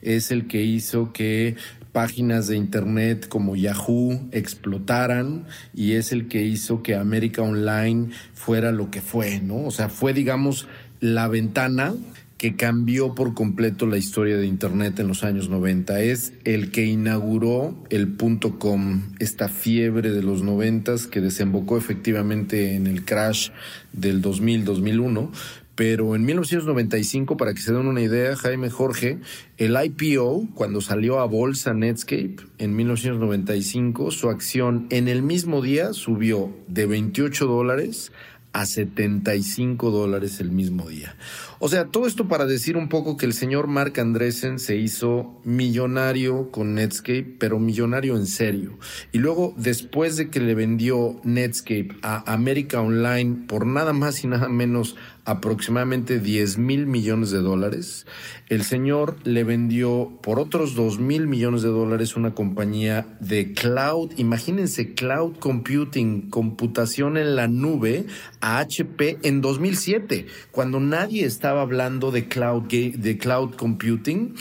[0.01, 1.55] Es el que hizo que
[1.93, 8.71] páginas de internet como Yahoo explotaran y es el que hizo que América Online fuera
[8.71, 9.63] lo que fue, ¿no?
[9.63, 10.67] O sea, fue, digamos,
[11.03, 11.95] la ventana
[12.37, 15.99] que cambió por completo la historia de Internet en los años 90.
[15.99, 22.75] Es el que inauguró el punto com, esta fiebre de los 90 que desembocó efectivamente
[22.75, 23.49] en el crash
[23.91, 25.29] del 2000-2001.
[25.75, 29.17] Pero en 1995, para que se den una idea, Jaime Jorge,
[29.57, 35.91] el IPO, cuando salió a bolsa Netscape en 1995, su acción en el mismo día
[35.91, 38.11] subió de 28 dólares
[38.53, 41.15] a 75 dólares el mismo día.
[41.59, 45.41] O sea, todo esto para decir un poco que el señor Mark Andresen se hizo
[45.43, 48.77] millonario con Netscape, pero millonario en serio.
[49.11, 54.27] Y luego, después de que le vendió Netscape a América Online por nada más y
[54.27, 58.05] nada menos aproximadamente 10 mil millones de dólares,
[58.49, 64.11] el señor le vendió por otros 2 mil millones de dólares una compañía de cloud,
[64.17, 68.05] imagínense cloud computing, computación en la nube
[68.41, 74.35] a HP en 2007, cuando nadie estaba hablando de cloud, de cloud computing.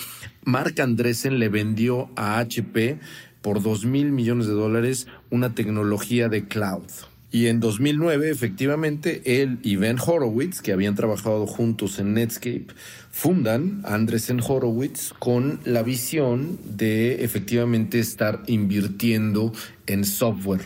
[0.44, 2.98] Mark Andresen le vendió a HP
[3.42, 6.84] por 2 mil millones de dólares una tecnología de cloud.
[7.34, 12.66] Y en 2009, efectivamente, él y Ben Horowitz, que habían trabajado juntos en Netscape,
[13.10, 19.50] fundan Andresen Horowitz con la visión de efectivamente estar invirtiendo
[19.86, 20.60] en software.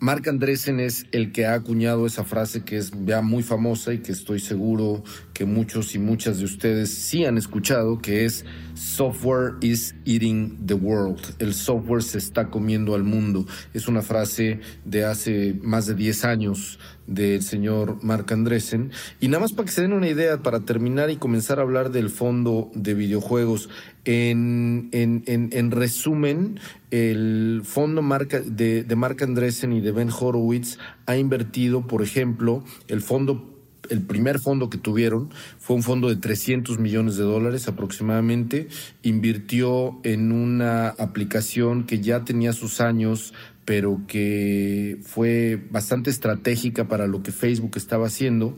[0.00, 3.98] Mark Andresen es el que ha acuñado esa frase que es ya muy famosa y
[3.98, 8.44] que estoy seguro que muchos y muchas de ustedes sí han escuchado, que es
[8.78, 11.20] software is eating the world.
[11.38, 13.44] El software se está comiendo al mundo.
[13.74, 18.92] Es una frase de hace más de 10 años del señor Mark Andresen.
[19.20, 21.90] Y nada más para que se den una idea, para terminar y comenzar a hablar
[21.90, 23.68] del fondo de videojuegos,
[24.04, 26.60] en, en, en, en resumen,
[26.90, 28.02] el fondo
[28.46, 33.57] de, de Mark Andresen y de Ben Horowitz ha invertido, por ejemplo, el fondo
[33.90, 38.68] el primer fondo que tuvieron fue un fondo de 300 millones de dólares aproximadamente.
[39.02, 47.06] Invirtió en una aplicación que ya tenía sus años, pero que fue bastante estratégica para
[47.06, 48.56] lo que Facebook estaba haciendo.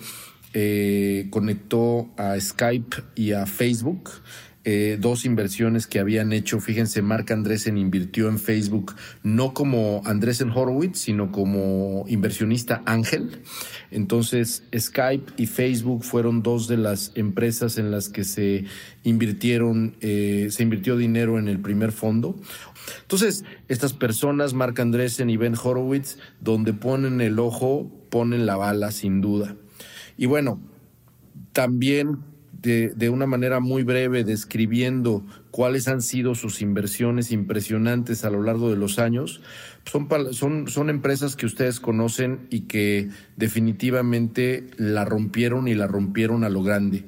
[0.52, 4.10] Eh, conectó a Skype y a Facebook.
[4.62, 6.60] Eh, dos inversiones que habían hecho.
[6.60, 13.40] Fíjense, Mark Andreessen invirtió en Facebook no como Andreessen Horowitz, sino como inversionista ángel.
[13.90, 18.66] Entonces, Skype y Facebook fueron dos de las empresas en las que se
[19.02, 22.38] invirtieron, eh, se invirtió dinero en el primer fondo.
[23.00, 28.90] Entonces, estas personas, Mark Andreessen y Ben Horowitz, donde ponen el ojo, ponen la bala,
[28.90, 29.56] sin duda.
[30.18, 30.60] Y bueno,
[31.52, 32.29] también
[32.62, 38.42] de, de, una manera muy breve describiendo cuáles han sido sus inversiones impresionantes a lo
[38.42, 39.40] largo de los años,
[39.84, 46.44] son, son, son empresas que ustedes conocen y que definitivamente la rompieron y la rompieron
[46.44, 47.04] a lo grande.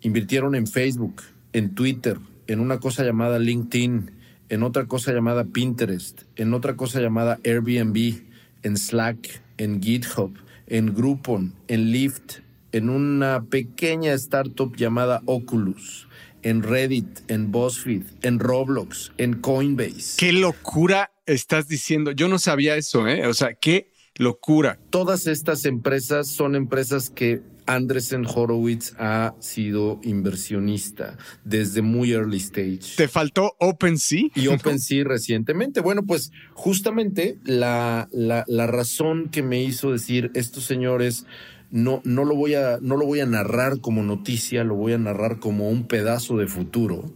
[0.00, 4.10] Invirtieron en Facebook, en Twitter, en una cosa llamada LinkedIn,
[4.48, 8.22] en otra cosa llamada Pinterest, en otra cosa llamada Airbnb,
[8.62, 10.32] en Slack, en GitHub,
[10.66, 12.40] en Groupon, en Lyft,
[12.72, 16.08] en una pequeña startup llamada Oculus,
[16.42, 20.16] en Reddit, en BuzzFeed, en Roblox, en Coinbase.
[20.16, 22.12] Qué locura estás diciendo.
[22.12, 23.26] Yo no sabía eso, ¿eh?
[23.26, 24.78] O sea, qué locura.
[24.90, 32.96] Todas estas empresas son empresas que Andresen Horowitz ha sido inversionista desde muy early stage.
[32.96, 34.30] ¿Te faltó OpenSea?
[34.34, 35.80] Y OpenSea recientemente.
[35.80, 41.26] Bueno, pues justamente la, la, la razón que me hizo decir estos señores
[41.70, 44.98] no, no, lo voy a, no lo voy a narrar como noticia, lo voy a
[44.98, 47.12] narrar como un pedazo de futuro,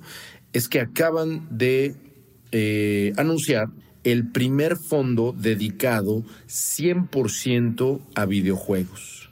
[0.52, 1.94] es que acaban de
[2.52, 3.68] eh, anunciar
[4.04, 9.30] el primer fondo dedicado 100% a videojuegos.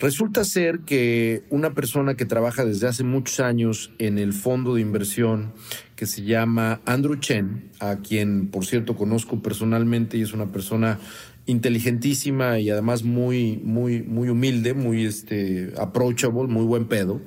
[0.00, 4.80] Resulta ser que una persona que trabaja desde hace muchos años en el fondo de
[4.80, 5.52] inversión
[5.96, 11.00] que se llama Andrew Chen, a quien por cierto conozco personalmente y es una persona
[11.48, 17.22] inteligentísima y además muy, muy, muy humilde, muy este, approachable, muy buen pedo.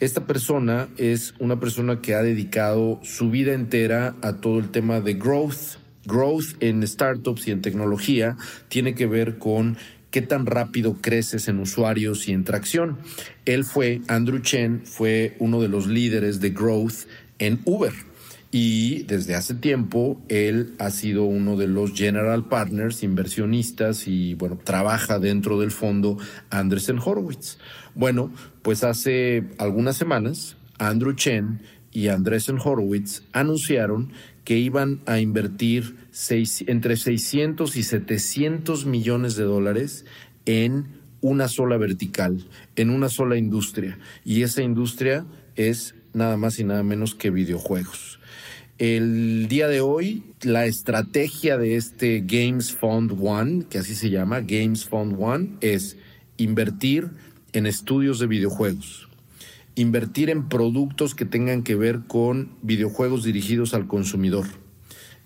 [0.00, 5.00] Esta persona es una persona que ha dedicado su vida entera a todo el tema
[5.00, 5.76] de growth.
[6.06, 9.76] Growth en startups y en tecnología tiene que ver con
[10.10, 12.96] qué tan rápido creces en usuarios y en tracción.
[13.44, 17.06] Él fue, Andrew Chen, fue uno de los líderes de growth
[17.38, 17.92] en Uber.
[18.50, 24.58] Y desde hace tiempo él ha sido uno de los general partners, inversionistas y bueno,
[24.62, 26.16] trabaja dentro del fondo
[26.50, 27.58] Andresen Horowitz.
[27.94, 28.32] Bueno,
[28.62, 31.60] pues hace algunas semanas Andrew Chen
[31.92, 34.12] y Andresen Horowitz anunciaron
[34.44, 35.96] que iban a invertir
[36.66, 40.04] entre 600 y 700 millones de dólares
[40.44, 40.86] en
[41.20, 43.98] una sola vertical, en una sola industria.
[44.24, 48.15] Y esa industria es nada más y nada menos que videojuegos.
[48.78, 54.40] El día de hoy, la estrategia de este Games Fund One, que así se llama,
[54.40, 55.96] Games Fund One, es
[56.36, 57.08] invertir
[57.54, 59.08] en estudios de videojuegos,
[59.76, 64.44] invertir en productos que tengan que ver con videojuegos dirigidos al consumidor,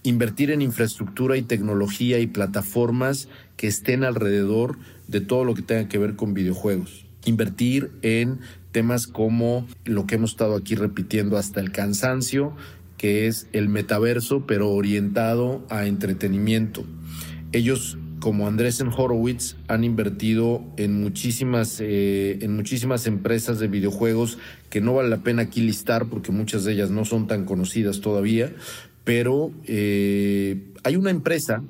[0.04, 5.88] invertir en infraestructura y tecnología y plataformas que estén alrededor de todo lo que tenga
[5.88, 8.38] que ver con videojuegos, invertir en
[8.70, 12.54] temas como lo que hemos estado aquí repitiendo hasta el cansancio,
[13.00, 16.84] que es el metaverso, pero orientado a entretenimiento.
[17.50, 24.36] Ellos, como Andrés Horowitz, han invertido en muchísimas, eh, en muchísimas empresas de videojuegos
[24.68, 28.02] que no vale la pena aquí listar porque muchas de ellas no son tan conocidas
[28.02, 28.52] todavía,
[29.04, 31.62] pero eh, hay una empresa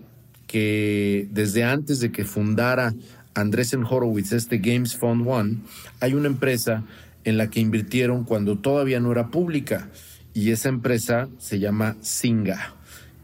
[0.49, 2.93] que desde antes de que fundara
[3.35, 5.59] Andresen Horowitz este Games Fund One,
[6.01, 6.83] hay una empresa
[7.23, 9.89] en la que invirtieron cuando todavía no era pública
[10.35, 12.75] y esa empresa se llama Singa,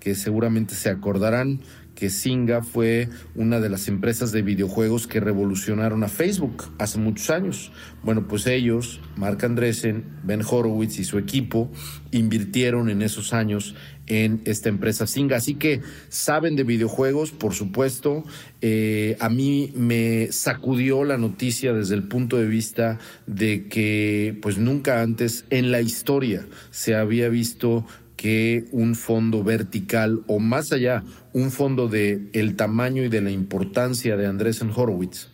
[0.01, 1.61] que seguramente se acordarán
[1.97, 7.31] que Singa fue una de las empresas de videojuegos que revolucionaron a Facebook hace muchos
[7.31, 7.73] años.
[8.05, 11.73] Bueno, pues ellos, Mark Andreessen, Ben Horowitz y su equipo
[12.13, 13.75] invirtieron en esos años
[14.07, 15.37] en esta empresa Singa.
[15.37, 18.25] Así que saben de videojuegos, por supuesto.
[18.61, 24.59] Eh, a mí me sacudió la noticia desde el punto de vista de que pues
[24.59, 31.05] nunca antes en la historia se había visto que un fondo vertical o más allá,
[31.33, 35.29] un fondo de el tamaño y de la importancia de Andresen Horowitz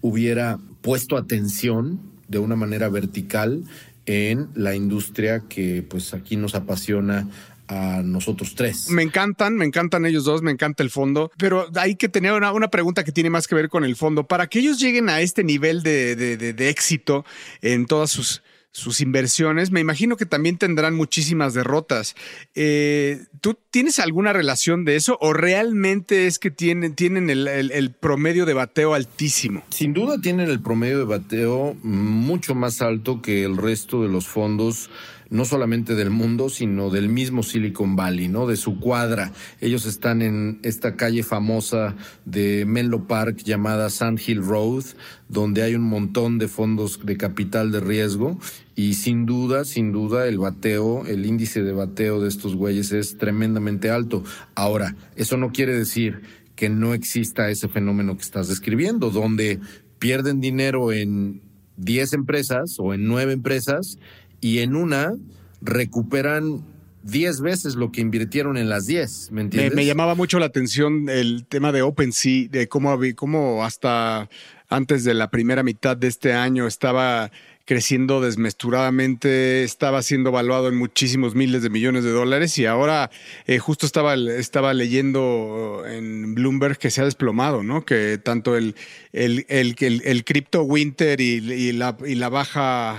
[0.00, 3.64] hubiera puesto atención de una manera vertical
[4.06, 7.28] en la industria que pues aquí nos apasiona
[7.68, 8.90] a nosotros tres.
[8.90, 12.52] Me encantan, me encantan ellos dos, me encanta el fondo, pero hay que tener una,
[12.52, 14.26] una pregunta que tiene más que ver con el fondo.
[14.26, 17.24] Para que ellos lleguen a este nivel de, de, de, de éxito
[17.62, 18.42] en todas sus
[18.78, 22.14] sus inversiones, me imagino que también tendrán muchísimas derrotas.
[22.54, 27.70] Eh, ¿Tú tienes alguna relación de eso o realmente es que tienen, tienen el, el,
[27.72, 29.64] el, promedio de bateo altísimo?
[29.70, 34.28] Sin duda tienen el promedio de bateo mucho más alto que el resto de los
[34.28, 34.90] fondos
[35.30, 38.46] no solamente del mundo, sino del mismo Silicon Valley, ¿no?
[38.46, 39.32] De su cuadra.
[39.60, 44.84] Ellos están en esta calle famosa de Menlo Park llamada Sand Hill Road,
[45.28, 48.38] donde hay un montón de fondos de capital de riesgo
[48.74, 53.18] y sin duda, sin duda, el bateo, el índice de bateo de estos güeyes es
[53.18, 54.22] tremendamente alto.
[54.54, 56.22] Ahora, eso no quiere decir
[56.54, 59.60] que no exista ese fenómeno que estás describiendo, donde
[59.98, 61.42] pierden dinero en
[61.76, 63.98] 10 empresas o en 9 empresas
[64.40, 65.14] y en una
[65.60, 66.64] recuperan
[67.04, 69.74] 10 veces lo que invirtieron en las 10, ¿me entiendes?
[69.74, 74.28] Me, llamaba mucho la atención el tema de OpenSea, de cómo, cómo hasta
[74.68, 77.30] antes de la primera mitad de este año estaba
[77.68, 83.10] creciendo desmesuradamente, estaba siendo evaluado en muchísimos miles de millones de dólares y ahora
[83.46, 87.84] eh, justo estaba, estaba leyendo en Bloomberg que se ha desplomado, ¿no?
[87.84, 88.74] Que tanto el,
[89.12, 92.98] el, el, el, Crypto Winter y, la, y la baja,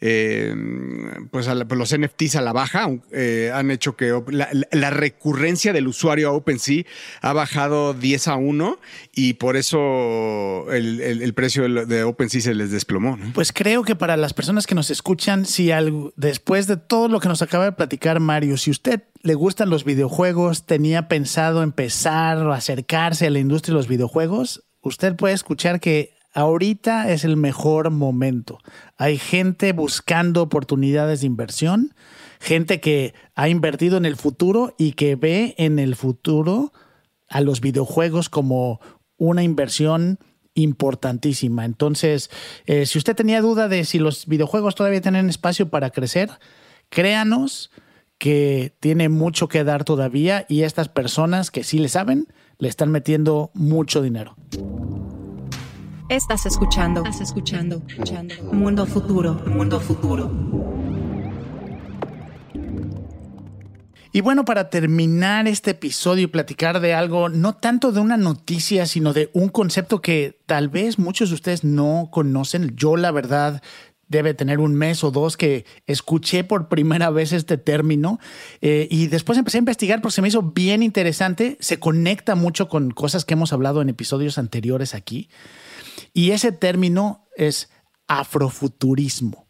[0.00, 0.54] eh,
[1.30, 6.28] pues, pues los NFTs a la baja eh, han hecho que la, recurrencia del usuario
[6.28, 6.84] a OpenSea
[7.20, 8.78] ha bajado 10 a 1
[9.14, 13.18] y por eso el, precio de OpenSea se les desplomó.
[13.34, 17.20] Pues creo que para las personas que nos escuchan, si algo, después de todo lo
[17.20, 22.38] que nos acaba de platicar Mario, si usted le gustan los videojuegos, tenía pensado empezar
[22.38, 27.36] o acercarse a la industria de los videojuegos, usted puede escuchar que ahorita es el
[27.36, 28.58] mejor momento.
[28.96, 31.94] Hay gente buscando oportunidades de inversión,
[32.40, 36.72] gente que ha invertido en el futuro y que ve en el futuro
[37.28, 38.80] a los videojuegos como
[39.16, 40.18] una inversión
[40.54, 41.64] importantísima.
[41.64, 42.30] Entonces,
[42.66, 46.30] eh, si usted tenía duda de si los videojuegos todavía tienen espacio para crecer,
[46.88, 47.70] créanos
[48.18, 52.26] que tiene mucho que dar todavía y estas personas que sí le saben,
[52.60, 54.36] le están metiendo mucho dinero.
[56.08, 58.34] Estás escuchando, estás escuchando, escuchando.
[58.52, 60.30] Mundo futuro, mundo futuro.
[64.12, 68.86] Y bueno, para terminar este episodio y platicar de algo, no tanto de una noticia,
[68.86, 72.74] sino de un concepto que tal vez muchos de ustedes no conocen.
[72.74, 73.62] Yo, la verdad,
[74.10, 78.18] debe tener un mes o dos que escuché por primera vez este término
[78.60, 82.68] eh, y después empecé a investigar porque se me hizo bien interesante, se conecta mucho
[82.68, 85.30] con cosas que hemos hablado en episodios anteriores aquí
[86.12, 87.70] y ese término es
[88.08, 89.46] afrofuturismo.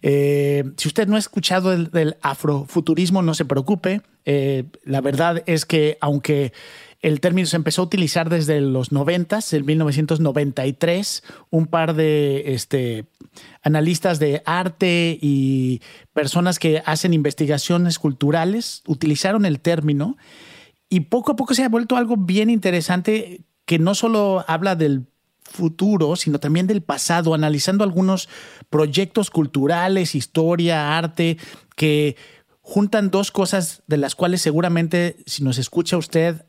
[0.00, 4.00] Eh, si usted no ha escuchado del afrofuturismo, no se preocupe.
[4.24, 6.52] Eh, la verdad es que aunque
[7.00, 13.06] el término se empezó a utilizar desde los 90, en 1993, un par de este,
[13.62, 15.80] analistas de arte y
[16.12, 20.16] personas que hacen investigaciones culturales utilizaron el término
[20.88, 25.06] y poco a poco se ha vuelto algo bien interesante que no solo habla del
[25.42, 28.28] futuro, sino también del pasado, analizando algunos
[28.70, 31.38] proyectos culturales, historia, arte,
[31.76, 32.16] que
[32.60, 36.44] juntan dos cosas de las cuales seguramente si nos escucha usted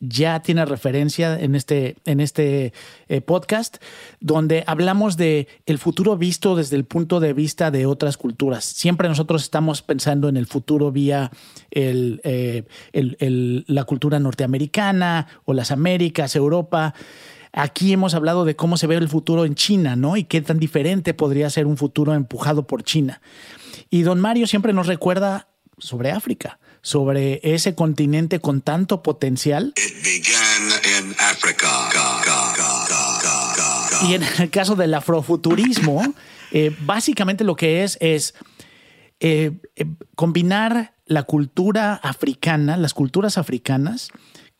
[0.00, 2.72] ya tiene referencia en este, en este
[3.08, 3.76] eh, podcast,
[4.18, 8.64] donde hablamos de el futuro visto desde el punto de vista de otras culturas.
[8.64, 11.30] Siempre nosotros estamos pensando en el futuro vía
[11.70, 16.94] eh, la cultura norteamericana o las Américas, Europa.
[17.52, 20.16] Aquí hemos hablado de cómo se ve el futuro en China, ¿no?
[20.16, 23.20] Y qué tan diferente podría ser un futuro empujado por China.
[23.90, 29.74] Y don Mario siempre nos recuerda sobre África sobre ese continente con tanto potencial.
[34.08, 36.02] Y en el caso del afrofuturismo,
[36.52, 38.34] eh, básicamente lo que es es
[39.20, 44.08] eh, eh, combinar la cultura africana, las culturas africanas,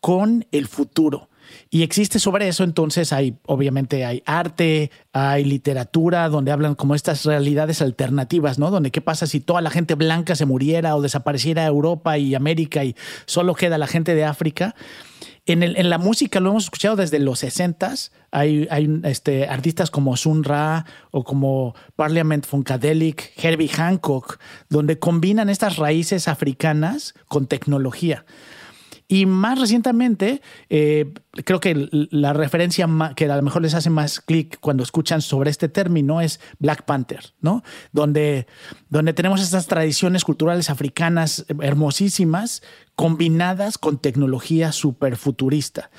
[0.01, 1.30] con el futuro.
[1.71, 7.25] Y existe sobre eso, entonces hay, obviamente hay arte, hay literatura, donde hablan como estas
[7.25, 8.71] realidades alternativas, ¿no?
[8.71, 12.85] Donde qué pasa si toda la gente blanca se muriera o desapareciera Europa y América
[12.85, 14.75] y solo queda la gente de África.
[15.47, 17.95] En, el, en, la música lo hemos escuchado desde los 60
[18.31, 25.49] Hay, hay este, artistas como Sun Ra o como Parliament Funkadelic, Herbie Hancock, donde combinan
[25.49, 28.25] estas raíces africanas con tecnología.
[29.13, 31.13] Y más recientemente, eh,
[31.45, 35.51] creo que la referencia que a lo mejor les hace más clic cuando escuchan sobre
[35.51, 37.65] este término es Black Panther, ¿no?
[37.91, 38.47] Donde,
[38.89, 42.63] donde tenemos estas tradiciones culturales africanas hermosísimas
[42.95, 45.91] combinadas con tecnología súper futurista.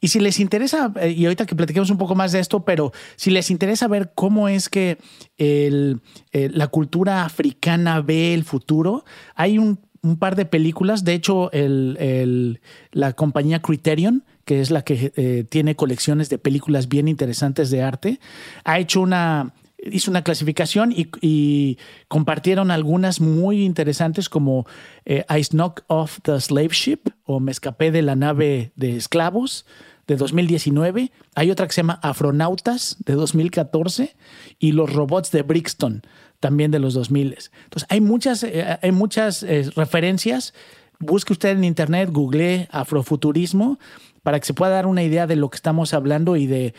[0.00, 2.92] Y si les interesa, eh, y ahorita que platiquemos un poco más de esto, pero
[3.16, 4.98] si les interesa ver cómo es que
[5.38, 11.02] el, eh, la cultura africana ve el futuro, hay un un par de películas.
[11.02, 12.60] De hecho, el,
[12.92, 17.82] la compañía Criterion, que es la que eh, tiene colecciones de películas bien interesantes de
[17.82, 18.20] arte,
[18.64, 19.52] ha hecho una
[19.90, 21.76] hizo una clasificación y,
[22.08, 24.66] compartieron algunas muy interesantes como
[25.04, 29.66] eh, I Snuck Off the Slave Ship o Me escapé de la nave de esclavos
[30.06, 31.12] de 2019.
[31.34, 34.16] Hay otra que se llama Afronautas de 2014
[34.58, 36.02] y Los Robots de Brixton
[36.44, 37.38] también de los 2000.
[37.64, 40.52] Entonces hay muchas, eh, hay muchas eh, referencias.
[40.98, 43.78] Busque usted en internet, google afrofuturismo
[44.22, 46.74] para que se pueda dar una idea de lo que estamos hablando y de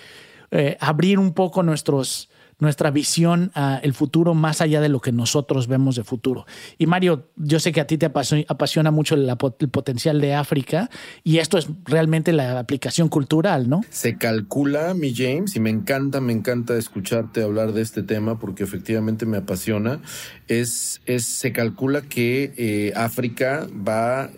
[0.80, 2.30] abrir un poco nuestros,
[2.60, 6.45] nuestra visión al futuro más allá de lo que nosotros vemos de futuro.
[6.78, 10.89] Y Mario, yo sé que a ti te apasiona mucho el, potencial de África
[11.24, 13.82] y esto es realmente la aplicación cultural, ¿no?
[13.89, 18.64] Se calcula, mi James, y me encanta, me encanta escucharte hablar de este tema porque
[18.64, 19.99] efectivamente me apasiona.
[20.47, 24.30] Es, es se calcula que eh, África va,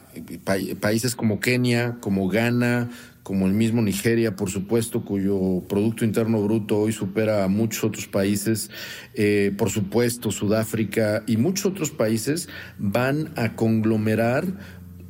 [0.79, 2.89] países como Kenia, como Ghana,
[3.27, 8.07] como el mismo Nigeria, por supuesto, cuyo Producto Interno Bruto hoy supera a muchos otros
[8.07, 8.71] países,
[9.15, 12.47] eh, por supuesto, Sudáfrica y muchos otros países
[12.77, 14.45] van a conglomerar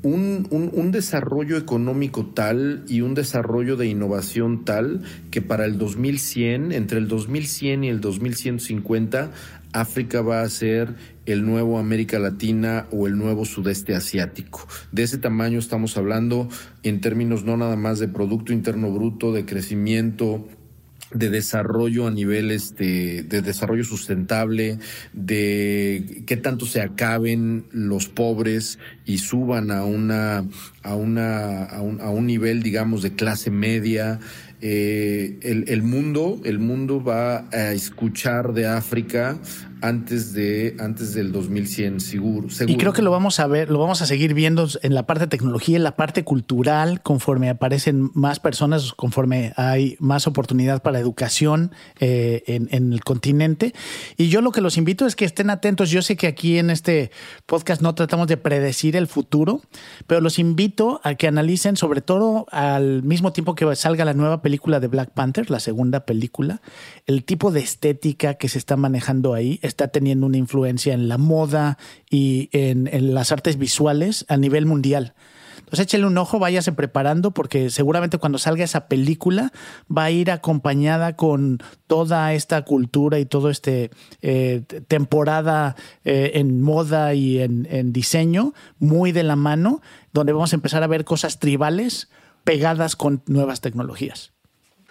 [0.01, 6.71] un, un, desarrollo económico tal y un desarrollo de innovación tal que para el 2100,
[6.71, 9.31] entre el 2100 y el 2150,
[9.73, 10.95] África va a ser
[11.25, 14.67] el nuevo América Latina o el nuevo sudeste asiático.
[14.91, 16.47] De ese tamaño estamos hablando
[16.83, 20.47] en términos no nada más de Producto Interno Bruto, de crecimiento
[21.11, 24.79] de desarrollo a nivel este, de desarrollo sustentable,
[25.13, 30.45] de qué tanto se acaben los pobres y suban a una
[30.83, 34.19] a una a un, a un nivel digamos de clase media
[34.61, 39.37] eh, el, el, mundo, el mundo va a escuchar de África
[39.81, 43.79] antes de antes del 2100 seguro, seguro, Y creo que lo vamos a ver, lo
[43.79, 48.09] vamos a seguir viendo en la parte de tecnología, en la parte cultural, conforme aparecen
[48.13, 53.73] más personas, conforme hay más oportunidad para educación eh, en, en, el continente.
[54.17, 55.89] Y yo lo que los invito es que estén atentos.
[55.89, 57.11] Yo sé que aquí en este
[57.45, 59.61] podcast no tratamos de predecir el futuro,
[60.07, 64.41] pero los invito a que analicen, sobre todo al mismo tiempo que salga la nueva
[64.41, 66.61] película de Black Panther, la segunda película,
[67.05, 71.17] el tipo de estética que se está manejando ahí está teniendo una influencia en la
[71.17, 71.77] moda
[72.09, 75.13] y en, las artes visuales a nivel mundial.
[75.57, 79.51] Entonces échale un ojo, váyase preparando porque seguramente cuando salga esa película
[79.95, 83.71] va a ir acompañada con toda esta cultura y toda esta
[84.21, 89.81] eh, temporada eh, en moda y en, en diseño muy de la mano,
[90.13, 92.09] donde vamos a empezar a ver cosas tribales
[92.45, 94.36] pegadas con nuevas tecnologías.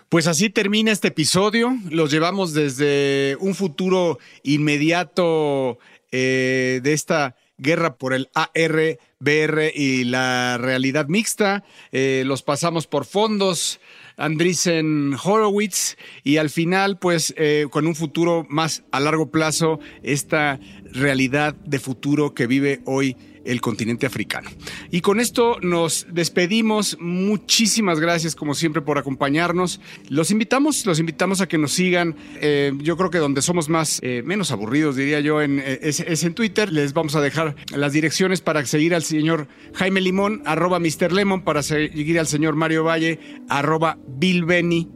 [0.08, 1.76] Pues así termina este episodio.
[1.90, 5.78] Los llevamos desde un futuro inmediato
[6.12, 11.64] eh, de esta guerra por el AR, BR y la realidad mixta.
[11.90, 13.80] Eh, los pasamos por fondos.
[14.16, 20.58] Andreessen Horowitz y al final pues eh, con un futuro más a largo plazo esta
[20.92, 23.16] realidad de futuro que vive hoy
[23.46, 24.50] el continente africano.
[24.90, 26.96] Y con esto nos despedimos.
[27.00, 29.80] Muchísimas gracias como siempre por acompañarnos.
[30.08, 32.16] Los invitamos, los invitamos a que nos sigan.
[32.40, 36.24] Eh, yo creo que donde somos más, eh, menos aburridos, diría yo, en, eh, es,
[36.24, 36.72] en Twitter.
[36.72, 41.12] Les vamos a dejar las direcciones para seguir al señor Jaime Limón, arroba Mr.
[41.12, 43.18] Lemon, para seguir al señor Mario Valle,
[43.48, 44.88] arroba Bill Benny.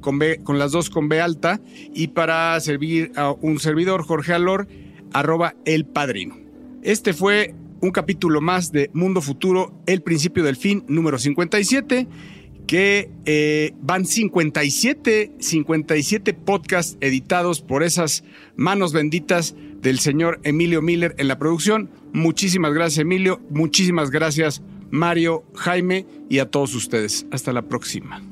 [0.00, 1.60] Con, B, con las dos con B alta
[1.94, 4.66] y para servir a un servidor, Jorge Alor,
[5.12, 6.36] arroba El Padrino.
[6.82, 12.06] Este fue un capítulo más de Mundo Futuro, El Principio del Fin, número 57,
[12.66, 18.24] que eh, van 57, 57 podcasts editados por esas
[18.56, 21.90] manos benditas del señor Emilio Miller en la producción.
[22.12, 27.26] Muchísimas gracias Emilio, muchísimas gracias Mario, Jaime y a todos ustedes.
[27.32, 28.31] Hasta la próxima.